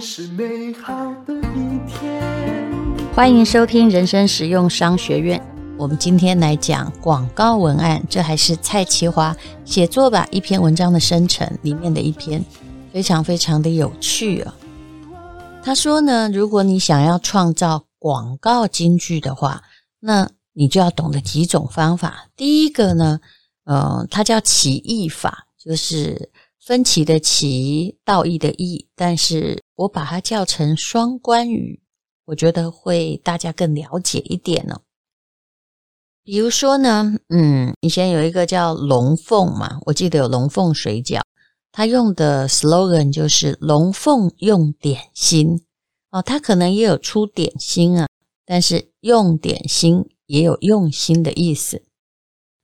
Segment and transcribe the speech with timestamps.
[0.00, 2.22] 是美好的一天。
[3.14, 5.38] 欢迎收听人生实用商学院。
[5.76, 12.42] 我们今天来讲广告文案，这还是蔡其华写作吧一篇文章的生成里面的一篇，
[12.90, 14.54] 非常非常的有趣啊。
[15.62, 19.62] 他说呢，如果你想要创造广告金句的话，
[20.00, 22.28] 那你就要懂得几种方法。
[22.34, 23.20] 第一个呢，
[23.64, 26.30] 呃，它叫起义法，就是。
[26.62, 31.80] 分歧的歧，道义的义，但是我把它叫成双关语，
[32.26, 34.82] 我觉得会大家更了解一点呢、
[36.22, 41.22] 比如说呢，嗯，以前有一个叫龙凤嘛，我记得有龙凤水饺，
[41.72, 45.62] 他用的 slogan 就是龙凤用点心
[46.10, 48.06] 哦，他可能也有出点心啊，
[48.44, 51.82] 但是用点心也有用心的意思。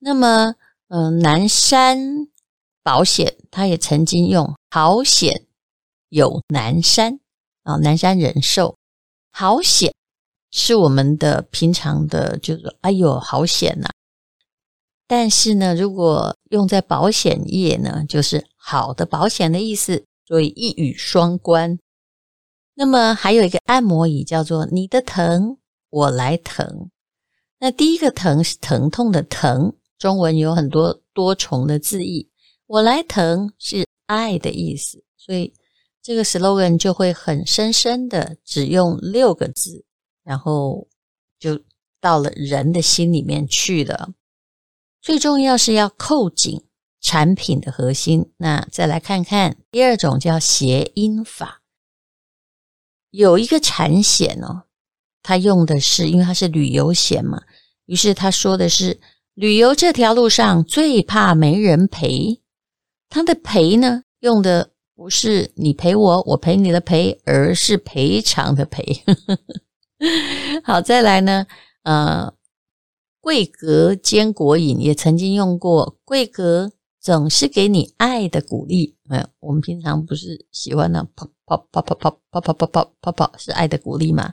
[0.00, 0.54] 那么，
[0.88, 2.28] 嗯、南山。
[2.83, 5.44] 保险，他也曾经用好险
[6.09, 7.19] 有南山
[7.62, 8.77] 啊，南山人寿
[9.31, 9.93] 好险
[10.50, 13.89] 是我们的平常的，就是哎呦好险呐。
[15.06, 21.78] 但是呢，如果用在保险业呢，就是好的保险的意思，所以一语双关。
[22.75, 25.59] 那么还有一个按摩椅叫做你的疼
[25.91, 26.91] 我来疼，
[27.59, 32.28] 那第一个疼是疼痛的疼，中文有很多多重的字义。
[32.66, 35.55] 我来疼是爱的意思，所以
[36.06, 39.84] 这个 slogan 就会很深深的只用六个字，
[40.22, 40.87] 然后
[41.37, 41.61] 就
[42.00, 44.11] 到了人的心里面去了。
[45.03, 46.62] 最重要是要扣紧
[47.00, 48.31] 产品的核心。
[48.37, 51.62] 那再来看看第二种叫谐音法，
[53.11, 54.62] 有一个产险哦，
[55.25, 57.43] 他用的是因为它是旅游险嘛，
[57.87, 59.00] 于是他说的是
[59.34, 62.41] 旅游这条路上最怕没人陪。
[63.09, 69.05] 他的陪呢，用的不是你赔我，我赔你的赔，而是赔偿的赔。
[70.65, 71.47] 好，再来呢，
[71.83, 72.33] 呃，
[73.21, 78.97] 贵格坚果饮也曾经用过，贵格总是给你爱的鼓励。
[79.11, 84.33] 哎，我们平常不是喜欢那泡泡泡泡泡泡泡泡泡泡泡是爱的鼓励吗？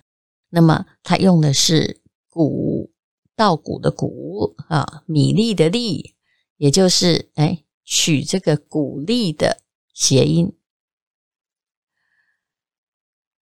[0.50, 2.90] 那么他用的是谷
[3.36, 6.16] 稻谷的谷啊，米粒的粒，
[6.56, 7.66] 也就是哎。
[7.86, 9.58] 取这个谷粒的
[9.94, 10.58] 谐音，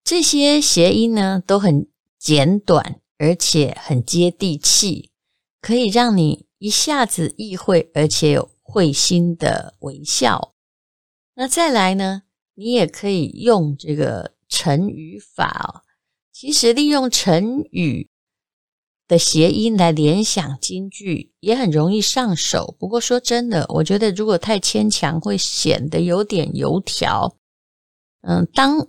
[0.04, 1.88] 这些谐音呢都很
[2.18, 5.10] 简短，而且很接地气，
[5.60, 10.54] 可以让你一下子意会，而且有会心的微笑。
[11.34, 12.24] 那再来呢，
[12.54, 15.82] 你也可以用这个成语法哦。
[16.30, 18.10] 其实利用成语。
[19.12, 27.36] 的谐音来联想金句也很容易上手，不过说真的，我觉得如果太牵强，会显得有点油条。
[28.22, 28.88] 嗯，当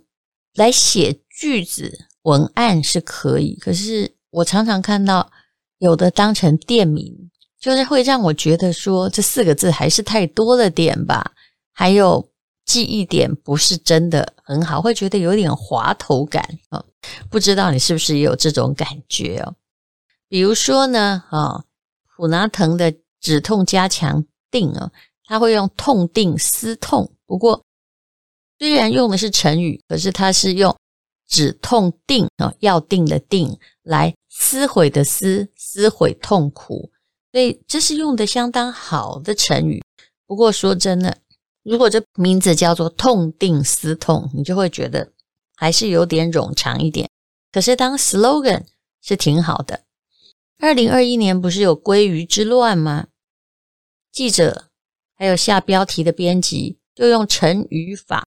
[0.54, 5.30] 来写句子文案是可以，可是我常常看到
[5.76, 7.14] 有的当成店名，
[7.60, 11.32] 就是会让我觉得说这四个字还是太多了点吧，
[11.70, 12.26] 还有
[12.64, 16.82] 记忆点不是真的很好，会觉得有点滑头感啊。
[17.28, 19.54] 不知道你是不是也有这种感觉哦？
[20.34, 21.62] 比如说呢，啊，
[22.16, 24.90] 普拿疼的止痛加强定啊，
[25.26, 27.62] 他会用痛定思痛，不过。
[28.58, 30.76] 虽然用的是成语，可是它是用
[31.28, 36.90] 止痛定啊，要定的定来撕毁的撕，撕毁痛苦，
[37.30, 39.84] 所以这是用的相当好的成语。
[40.26, 41.16] 不过说真的，
[41.62, 45.12] 如果这名字叫做痛定思痛，你就会觉得
[45.54, 47.08] 还是有点冗长一点。
[47.52, 48.64] 可是当 slogan
[49.00, 49.84] 是挺好的。
[50.58, 53.08] 二零二一年不是有鲑鱼之乱吗？
[54.12, 54.70] 记者
[55.16, 58.24] 还有下标题的编辑就用成语法。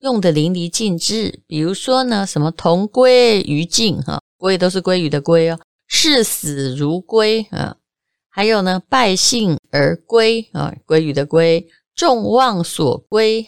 [0.00, 7.76] 用的淋漓尽致，比如说呢，什么同归于尽哈，归都是鲑鱼的归哦，视死如归啊，
[8.30, 13.46] 还有呢，败兴而归啊，鲑鱼的归，众望所归，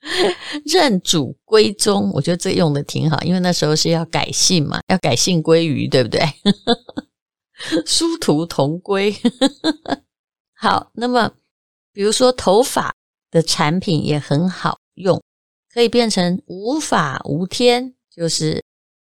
[0.64, 6.20] 认主归宗，我觉得这用的挺好，因为那时候是要改姓嘛，要改姓归于，对不对？
[7.86, 9.14] 殊途同归，
[10.54, 11.32] 好，那么
[11.92, 12.94] 比如说头发
[13.30, 14.78] 的产品也很好。
[14.98, 15.22] 用
[15.72, 18.64] 可以变成无法无天，就是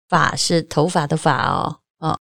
[0.10, 2.20] 法是头发的法哦，哦，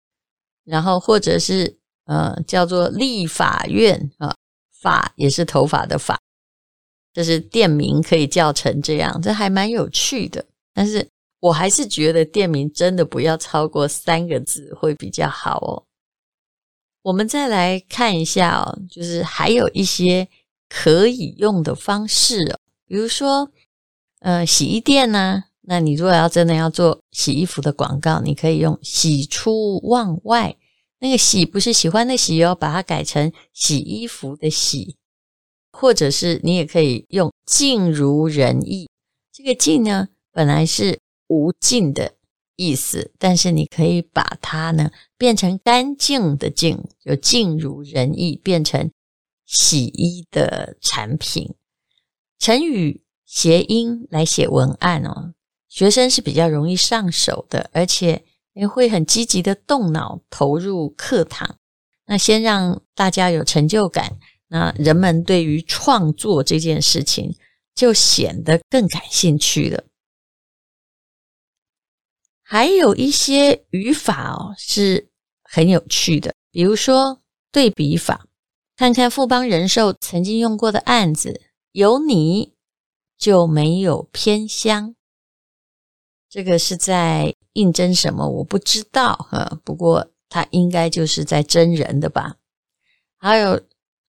[0.64, 4.34] 然后或者是呃叫做立法院啊，
[4.82, 6.18] 法也是头发的法，
[7.19, 10.45] 就是店名可以叫成这样，这还蛮有趣的。
[10.74, 11.06] 但是
[11.42, 15.83] 我还是觉得店名真的不要超过三个字会比较好哦。
[17.01, 20.30] 我们再来看一下哦，就是还有一些
[20.69, 22.57] 可以用的方式哦。
[22.88, 23.51] 比如说，
[24.21, 30.56] 呃，洗衣店呢、那你如果要真的要做洗衣服的广告，你可以用“喜出望外”。
[31.00, 34.95] 那个“喜”不是喜欢的“喜”哦，把它改成洗衣服的“洗”，
[35.80, 38.90] 或者是你也可以用“尽如人意”。
[39.31, 42.16] 这个“尽”呢，本来是无尽的
[42.58, 48.92] 意思，但是你可以把它呢变成干净的“净”，就“尽如人意”变成
[49.46, 51.56] 洗衣的产品。
[52.38, 55.34] 成语谐音来写文案哦，
[55.70, 61.56] 学生是比较容易上手的，而且也会很积极的动脑投入课堂。
[62.06, 64.18] 那先让大家有成就感，
[64.50, 67.34] 那人们对于创作这件事情
[67.74, 69.84] 就显得更感兴趣了。
[72.42, 75.07] 还有一些语法哦是
[75.44, 78.25] 很有趣的，比如说对比法，
[78.75, 81.42] 看看富邦人寿曾经用过的案子。
[81.72, 82.56] 有你
[83.16, 84.95] 就没有偏乡，
[86.28, 88.28] 这个是在应征什么？
[88.28, 92.38] 我不知道哈，不过他应该就是在征人的吧。
[93.18, 93.62] 还有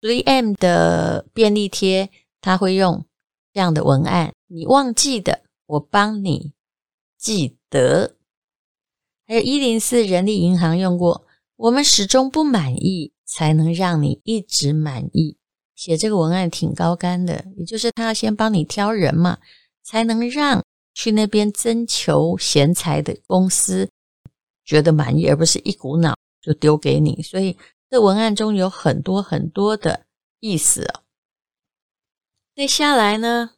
[0.02, 2.10] 3M 的便利贴，
[2.40, 3.04] 他会用
[3.52, 6.52] 这样的文案：你忘记的，我帮你
[7.18, 8.16] 记得。
[9.26, 11.26] 还有一零四人力银行用过，
[11.56, 15.36] 我们始终不满意，才能让你一直满意。
[15.76, 19.38] 写这个文案挺高干的，也就是他要先帮你挑人嘛，
[19.82, 20.64] 才能让
[20.94, 23.88] 去那边征求贤才的公司
[24.64, 27.22] 觉得满意，而不是一股脑就丢给你。
[27.22, 27.56] 所以
[27.90, 30.06] 这文案中有很多很多的
[30.38, 31.02] 意思哦。
[32.54, 33.56] 那下来呢，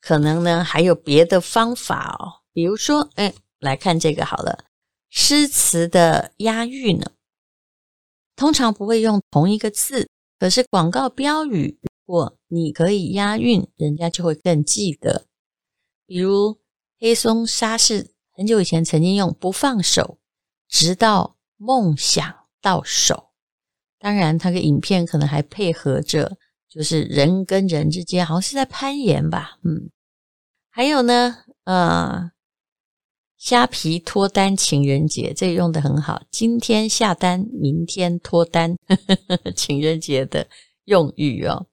[0.00, 4.64] 可能呢还有别的方法哦，比如说，哎，来看这个好了，
[5.08, 7.12] 诗词的押韵呢，
[8.34, 10.08] 通常不会用同一个字。
[10.40, 15.26] 可是广告标语，如果你可以押韵，人家就会更记得。
[16.06, 16.58] 比如
[16.98, 20.18] 黑松沙士很久以前曾经用“不放手，
[20.68, 23.30] 直到梦想到手”。
[24.04, 26.36] 当然，他的影片可能还配合着，
[26.68, 29.58] 就是人跟人之间好像是在攀岩吧。
[29.64, 29.88] 嗯，
[30.68, 32.30] 还有呢，呃。
[33.38, 36.22] 虾皮脱单情人节，这用得很好。
[36.30, 40.46] 今天下单，明天脱单呵，呵呵，情人节的
[40.84, 41.66] 用语哦。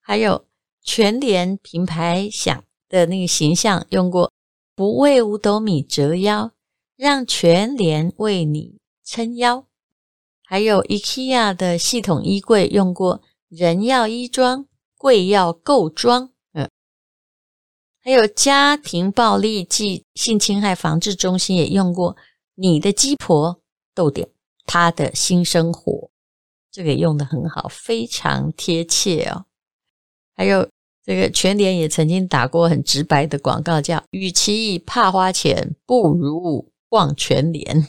[0.00, 0.46] 还有
[0.82, 4.30] 全联品牌想的那个形象用过，
[4.74, 6.52] 不为五斗米折腰，
[6.96, 9.66] 让全联为你撑腰。
[10.50, 14.66] 还有 IKEA 的系统衣柜用过，人要衣装，
[14.98, 16.32] 柜要够装。
[18.02, 22.16] 还有家庭暴力暨性侵害防治中心也用过，
[22.56, 23.60] 你的鸡婆
[23.94, 24.28] 逗点
[24.66, 26.10] 她的新生活，
[26.72, 29.44] 这个用得很好，非常贴切哦。
[30.34, 30.68] 还有
[31.04, 37.86] 这个全联也曾经打过很直白的广告，叫“与其怕花钱，不如逛全联”。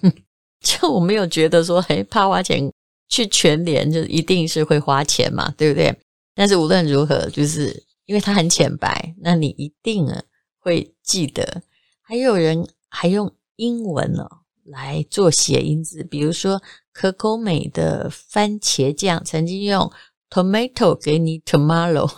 [0.62, 2.72] 就我没有觉得说，嘿，怕花钱
[3.10, 5.94] 去全联就一定是会花钱嘛，对不对？
[6.36, 10.22] 但是无论如何，就是因为它很浅白，那你一定啊
[10.60, 11.62] 会记得。
[12.02, 14.28] 还有人还用英文哦
[14.64, 16.62] 来做谐音字，比如说
[16.94, 19.92] 可口美的番茄酱曾经用
[20.30, 22.10] tomato 给你 tomorrow，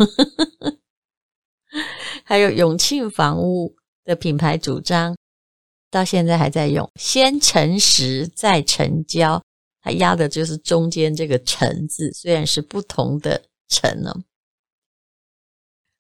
[2.24, 5.16] 还有永庆房屋的品牌主张。
[5.94, 9.40] 到现在还在用，先诚实再成交，
[9.80, 14.12] 它压的就是中间这个“诚”字，虽然是不同的“诚”呢。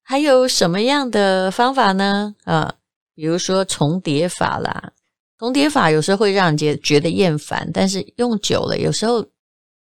[0.01, 2.35] 还有什么样的方法呢？
[2.43, 2.73] 啊，
[3.13, 4.91] 比如说重叠法啦，
[5.37, 9.23] 重叠法有时候会让人觉觉得厌烦，但是用久了，有时候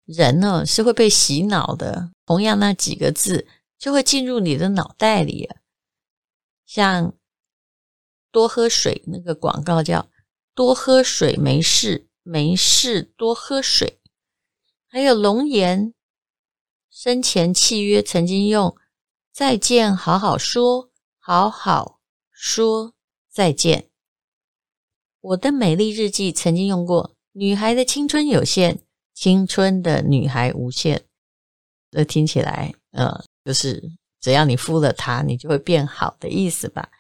[0.07, 2.11] 人呢是会被洗脑的。
[2.26, 3.47] 同样那几个字
[3.79, 5.49] 就会进入你的脑袋里，
[6.67, 7.14] 像。
[8.30, 10.08] 多喝水，那个广告叫
[10.54, 14.00] “多喝水没事，没事多喝水”。
[14.88, 15.94] 还有龙岩
[16.90, 18.76] 生前契约曾经用
[19.32, 22.94] “再见，好好说，好好说
[23.30, 23.88] 再见”。
[25.20, 28.80] 我的美丽日记曾经用过“女孩的青春有限，
[29.14, 31.04] 青春的女孩无限”。
[31.92, 36.90] 这听起来，呃，就是只要你敷了它，你就会变好的意思吧。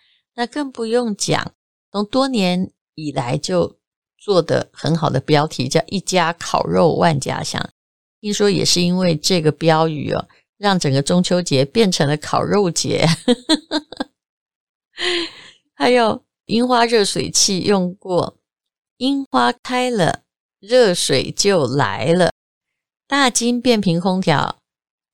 [0.40, 1.52] 那更不用讲，
[1.92, 3.76] 从多年以来就
[4.16, 7.62] 做的很好的标题叫“一家烤肉万家香”，
[8.22, 13.06] 听说也是因为这个标语哦，让整个中秋节变成了烤肉节。
[15.76, 18.38] 还有樱花热水器用过，
[18.96, 20.22] 樱花开了，
[20.58, 22.32] 热水就来了。
[23.06, 24.56] 大金变频空调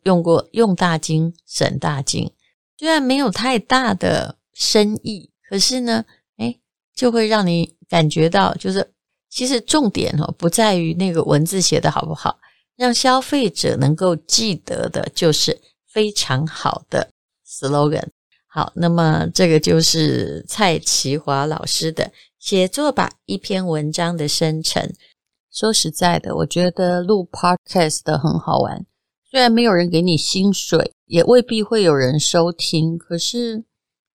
[0.04, 2.30] 用过，用大金省大金，
[2.78, 4.35] 虽然没有太大的。
[4.58, 6.02] 深意，可是呢，
[6.38, 6.58] 诶，
[6.94, 8.90] 就会让你感觉到，就是
[9.28, 12.38] 其实重点哦，不在于那个文字写得好不好，
[12.74, 15.60] 让消费者能够记得的，就是
[15.92, 17.10] 非常好的
[17.46, 18.06] slogan。
[18.46, 24.90] 好，那么这个就是蔡淇华老师的写作吧，一篇文章的生成。
[25.52, 28.86] 说实在的，我觉得录 podcast 的很好玩，
[29.30, 33.64] 虽然没有人给你薪水，也未必会有人收听，可是。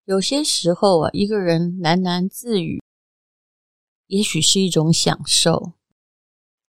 [0.06, 2.82] 有些时候啊，一个人喃喃自语，
[4.08, 5.74] 也许是一种享受。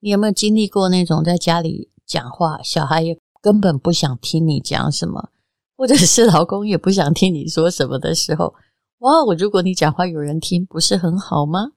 [0.01, 5.31] 你有没有经历过那种在家里讲话，小孩也根本不想听你讲什么，
[5.77, 8.55] 或者是老公也不想听你说什么的时候？
[8.99, 11.73] 哇，我如果你讲话有人听，不是很好吗？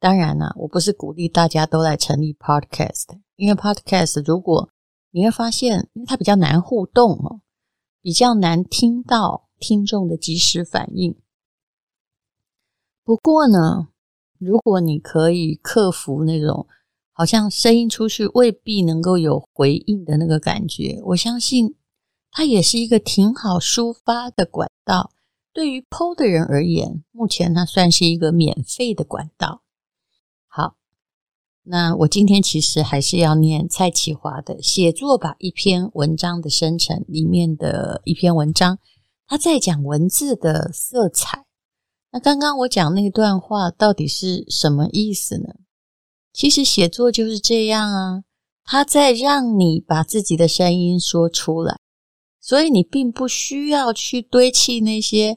[0.00, 4.70] 当然啦，我不是鼓励大家都来成立 Podcast，因为 Podcast 如果
[5.10, 7.42] 你会发现，因为它比较难互动哦，
[8.00, 9.47] 比较难听到。
[9.58, 11.16] 听众的即时反应。
[13.04, 13.88] 不过呢，
[14.38, 16.66] 如果你可以克服那种
[17.12, 21.74] 好像声音出去未必能够有回应的那个感觉，我相信
[22.30, 25.10] 它也是一个挺好抒发的管道。
[25.52, 29.62] 对于 Po 的人而言，目前它算是一个免费的管道。
[30.46, 30.76] 好，
[31.64, 38.78] 那我今天其实还是要念蔡启华的《写作吧》一篇文章的生成里面的一篇文章。
[39.28, 41.44] 他在讲文字的色彩。
[42.10, 45.54] 那刚刚我讲那段话到底是什么意思呢？
[46.32, 48.24] 其实写作就是这样啊，
[48.64, 51.78] 他在让你把自己的声音说出来，
[52.40, 55.36] 所以你并不需要去堆砌那些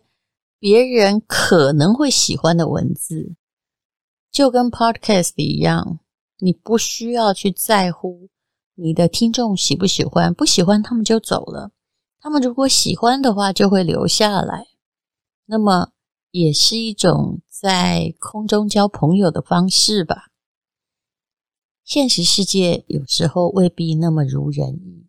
[0.58, 3.36] 别人可能会喜欢的文字，
[4.32, 6.00] 就跟 Podcast 一样，
[6.38, 8.30] 你不需要去在乎
[8.76, 11.72] 你的听众喜不喜欢，不喜欢他们就走了。
[12.22, 14.68] 他们如果喜欢的话，就会留下来。
[15.48, 15.92] 那么，
[16.30, 20.28] 也是一种在空中交朋友的方式吧。
[21.84, 25.08] 现实世界有时候未必那么如人意。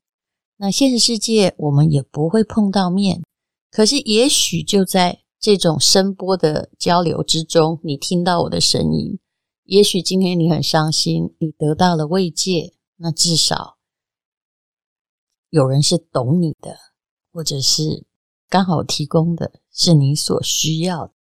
[0.56, 3.22] 那现实世界我们也不会碰到面，
[3.70, 9.18] 可是也许就在这种声波的交流之中，你听到我的声音。
[9.64, 13.76] 也许今天你很伤心，你得到了慰藉，那至少
[15.50, 16.91] 有人是懂你的。
[17.32, 18.04] 或者是
[18.48, 21.12] 刚好提供的是你所需要的。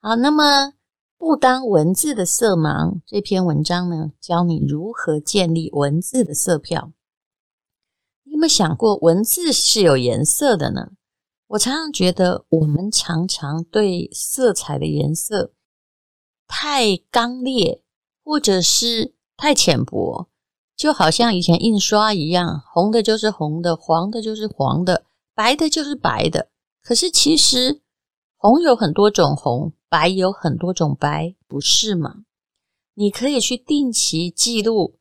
[0.00, 0.74] 好，那么
[1.16, 6.92] 不当文字的色盲这篇文章呢，教你如何建立文字的色票。
[8.24, 10.92] 你有没有想过，文字是有颜色的呢？
[11.48, 15.52] 我常常觉得，我们常常对色彩的颜色
[16.46, 17.82] 太刚烈，
[18.24, 20.28] 或者是太浅薄。
[20.82, 26.48] 就好像以前印刷一样，红的就是红的，黄的就是黄的，白的就是白的。
[26.82, 27.82] 可是其实
[28.36, 32.24] 红有很多种红，白有很多种白，不是吗？
[32.94, 34.98] 你可以去定期记录，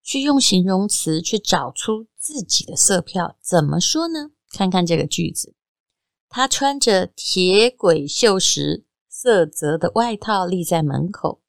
[0.00, 3.36] 去用形容词去找出自己的色票。
[3.42, 4.30] 怎么说呢？
[4.52, 5.56] 看看这个句子，
[6.28, 11.40] 他穿着铁轨锈蚀色泽的外套立在门口，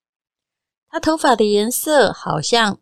[0.90, 2.80] 他头发的颜色好像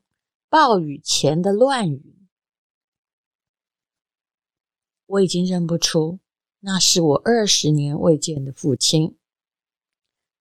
[0.49, 2.27] 暴雨前的乱云。
[5.05, 6.19] 我已经认不出。
[6.61, 9.17] 那是我二十年未见的父亲。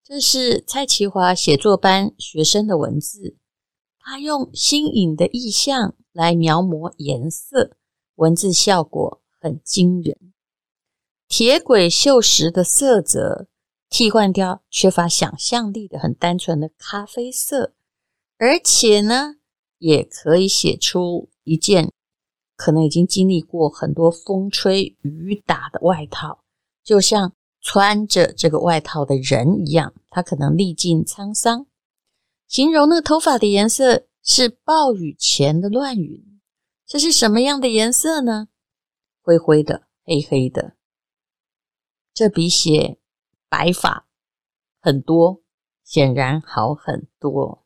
[0.02, 3.36] 这是蔡其华写作班学生的文字，
[4.00, 7.76] 他用新颖的意象来描摹颜色，
[8.16, 10.32] 文字效果很惊人。
[11.28, 13.46] 铁轨锈蚀的色泽
[13.88, 17.74] 替换掉缺乏想象力的很单纯的咖啡色，
[18.38, 19.36] 而且呢，
[19.78, 21.90] 也可以写出一件。
[22.56, 26.42] 可能已经经历过很多风吹雨打的外套，
[26.82, 31.68] 就像穿着这个外套的人一样，他可能历尽沧桑。
[32.48, 36.40] 形容那个头发的颜色是暴雨前的乱云，
[36.84, 38.48] 这是什么样的颜色呢？
[39.22, 40.74] 灰灰的，黑黑的。
[42.12, 42.98] 这比写
[43.48, 44.08] 白发
[44.80, 45.42] 很多，
[45.84, 47.64] 显然好很多。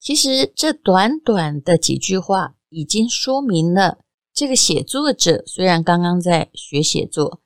[0.00, 3.98] 其实这短短的几句话已经说明了，
[4.32, 7.42] 这个写作者虽然刚刚在学写作，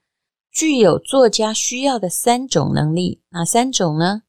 [0.53, 4.23] 具有作家需要的三种能力，哪三种呢？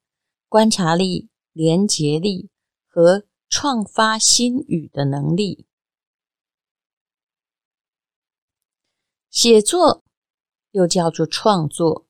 [0.49, 2.49] 观察力、连结力
[2.87, 5.67] 和创发新语的能力。
[9.29, 10.03] 写作
[10.71, 12.07] 又叫做创作。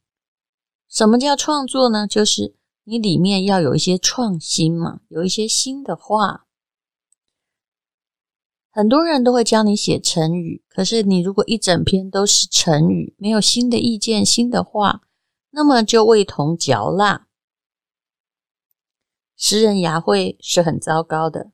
[0.87, 2.07] 什么叫创作呢？
[2.07, 2.55] 就是。
[2.85, 6.45] 你里面要有一些创新嘛，有一些新的话。
[8.69, 15.01] 很多人都会教你写成语，可是你如果一整篇都是成语，没有新的意见、新的话，
[15.51, 17.27] 那么就味同嚼蜡。
[19.35, 21.51] 诗人牙慧是很糟糕的。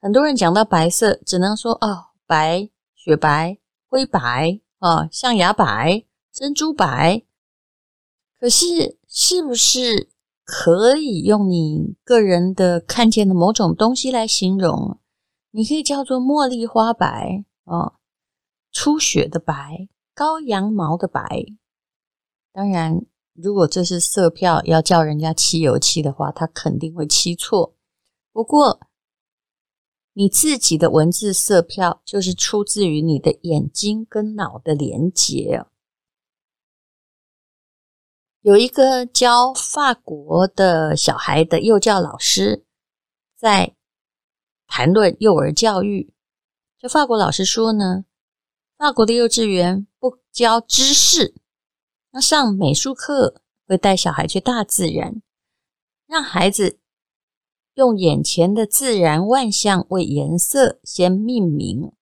[0.00, 7.22] 很多人讲到白色，只能说哦，白、雪白、灰白哦，象牙白、珍珠白。
[8.38, 10.10] 可是，是不是？
[10.52, 14.98] 可以用你个人的看见的某种东西来形容，
[15.52, 17.92] 你可以叫做茉莉花白哦，
[18.72, 21.22] 初雪的白，羔羊毛的白。
[22.52, 27.76] 当然，如果这是色票，要叫人家漆油漆的话，他肯定会漆错。
[28.32, 28.80] 不过，
[30.14, 35.64] 你自己的文字色票就是出自于你的眼睛跟脑的连接。
[38.42, 42.64] 有一个教法国的小孩的幼教老师
[43.36, 43.74] 在
[44.66, 46.14] 谈论幼儿教育。
[46.78, 48.06] 这法国老师说呢，
[48.78, 51.34] 法国的幼稚园不教知识，
[52.12, 55.20] 那上美术课会带小孩去大自然，
[56.06, 56.78] 让孩子
[57.74, 61.92] 用眼前的自然万象为颜色先命名，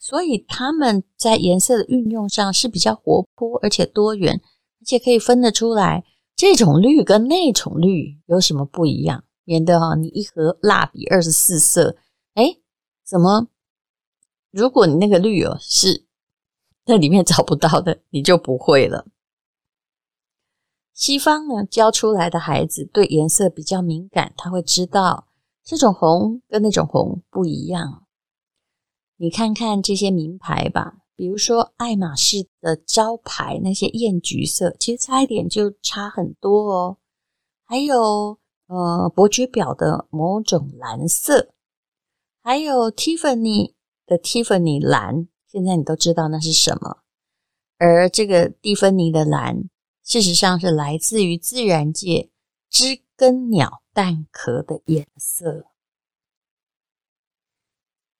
[0.00, 4.42] 所以他们在颜色的运用上是比较活泼而且多元。
[4.84, 6.04] 而且可以分得出来，
[6.36, 9.24] 这种绿跟那种绿有什么不一样？
[9.44, 11.96] 免得哈，你一盒蜡笔二十四色，
[12.34, 12.58] 哎，
[13.02, 13.48] 怎么？
[14.50, 16.04] 如果你那个绿哦是
[16.84, 19.06] 那里面找不到的，你就不会了。
[20.92, 25.28] 西方呢，教出来的孩子对颜色比较敏感，他会知道
[25.64, 28.04] 这种红跟那种红不一样。
[29.16, 31.03] 你看看这些名牌吧。
[31.16, 36.98] 比如说，爱马仕的招牌那些艳橘色，其实差一点就差很多哦。
[37.64, 41.52] 还有，呃，伯爵表的某种蓝色，
[42.42, 43.74] 还有 Tiffany
[44.06, 46.98] 的 Tiffany 蓝，现在你都知道那是什么。
[47.78, 49.68] 而这个蒂芬尼的蓝，
[50.02, 52.30] 事实上是来自于自然界
[52.70, 55.66] 知更鸟蛋壳的颜色。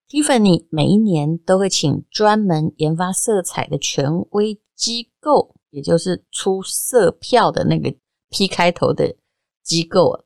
[0.09, 7.95] Tiffany 每一年都会请专门研发色彩的权威机构，也就是出色票的那个
[8.31, 9.17] P 开头的
[9.63, 10.25] 机构，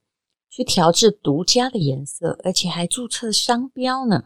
[0.51, 4.25] 去调制独家的颜色，而且还注册商标呢。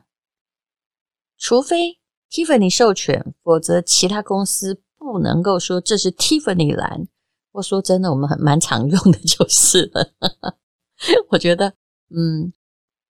[1.36, 1.98] 除非
[2.30, 7.08] Tiffany 授权，否则其他公司不能够说这是 Tiffany 蓝。
[7.52, 10.12] 我说真的，我们很蛮常用的就是了。
[11.28, 11.74] 我觉得，
[12.08, 12.52] 嗯，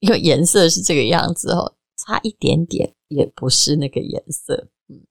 [0.01, 1.77] 因为颜色是这个样子哦。
[2.05, 5.07] 差一点点也不是那个颜色，嗯，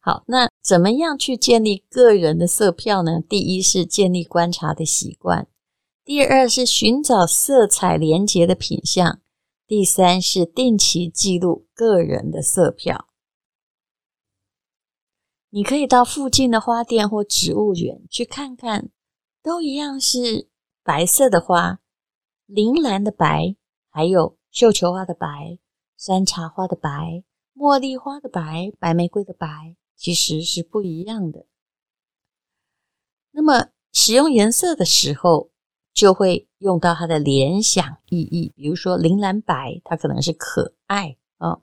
[0.00, 3.20] 好，那怎么样去建立个人的色票呢？
[3.20, 5.46] 第一是建立观察的习惯，
[6.04, 9.20] 第二是寻找色彩连结的品相，
[9.66, 13.06] 第三是定期记录个人的色票。
[15.50, 18.90] 你可以到附近的花店或植物园去看看，
[19.42, 20.48] 都一样是
[20.82, 21.80] 白色的花，
[22.46, 23.54] 铃兰的白，
[23.88, 25.58] 还有绣球花的白、
[25.96, 31.46] 山茶花的白、茉莉花的白、白玫瑰的白，其实是不一样的。
[33.30, 35.50] 那么使用颜色的时候，
[35.94, 41.60] 就会用到它的联想意义，比如说铃兰白，它可能是可爱啊、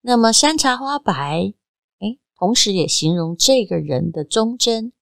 [0.00, 1.54] 那么山茶花白，
[2.00, 4.92] 诶，同时也形容这个人的忠贞。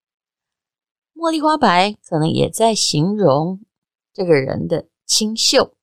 [1.15, 3.61] 茉莉花白可能也在形容
[4.13, 5.75] 这个人的清秀。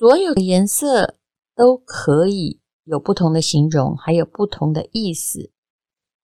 [0.00, 1.18] 所有的颜色
[1.54, 5.52] 都可以有不同的形容，还有不同的意思。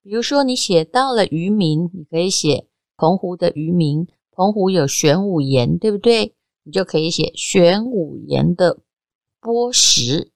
[0.03, 4.09] 比如说，你写到了渔民，你可以写澎湖的渔民。
[4.31, 6.35] 澎湖有玄武岩，对不对？
[6.63, 8.81] 你就可以写玄武岩的
[9.41, 10.33] 波石。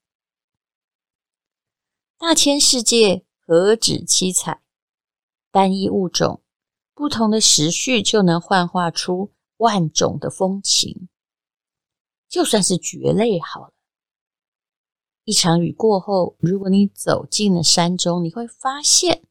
[2.19, 4.61] 大千世界何止七彩，
[5.51, 6.43] 单一物种，
[6.93, 11.09] 不同的时序就能幻化出万种的风情。
[12.31, 13.73] 就算是蕨类好了，
[15.25, 19.25] 一场雨过后，如果你走进了山中，你会发现。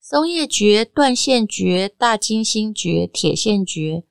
[0.00, 4.04] 松叶蕨、断线蕨、大金星蕨、铁线蕨，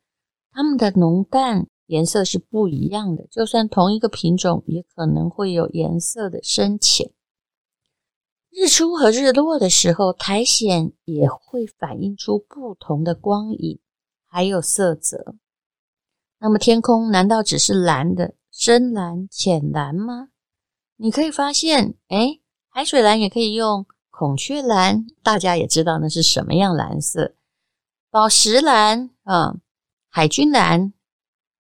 [0.52, 3.26] 它们的浓淡颜色是不一样的。
[3.28, 7.12] 就算同一个品种，也可能会有颜色的深浅。
[8.50, 13.80] 日出和日落的时候，苔藓也会反映出不同的光影，
[14.26, 15.36] 还有色泽。
[16.40, 20.30] 那么天空难道只是蓝的，深蓝、浅蓝吗？
[20.98, 23.86] 你可以发现，诶，海水蓝也可以用。
[24.10, 27.36] 孔雀蓝，大家也知道那是什么样蓝色。
[28.10, 29.56] 宝石蓝啊，
[30.10, 30.92] 海军蓝，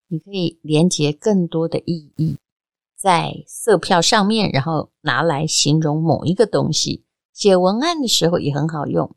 [0.08, 2.38] 你可以连接更多的意义
[2.98, 7.06] 在色票上面，然后拿来形容某一个东西。
[7.32, 9.16] 写文案的时候也很好用，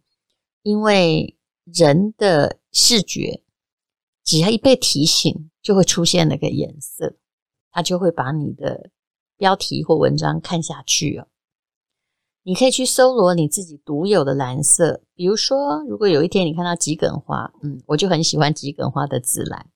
[0.63, 3.43] 因为人的视觉
[4.23, 7.17] 只要一被提醒，就会出现那个颜色，
[7.71, 8.91] 它就会把你的
[9.37, 11.29] 标题或文章看下去哦。
[12.43, 19.71] 你可以去搜罗你自己独有的蓝色，比如说，如果有一天你看到桔梗花，嗯，我就很喜欢桔梗花的紫蓝，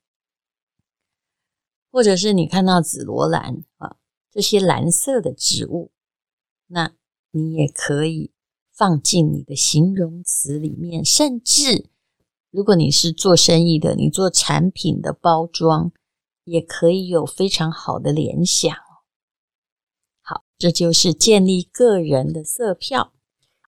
[1.93, 3.97] 或者是你看到紫罗兰啊，
[4.33, 5.93] 这些蓝色的植物，
[6.67, 6.93] 那
[7.31, 8.33] 你也可以
[8.73, 11.89] 放进你的形容词里面，甚至
[12.57, 15.93] 如果你是做生意的，你做产品的包装，
[16.45, 18.75] 也可以有非常好的联想。
[20.23, 23.13] 好这就是建立个人的色票。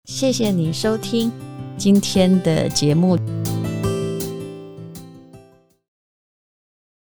[0.06, 1.30] 谢谢你收听
[1.78, 3.18] 今天的节目。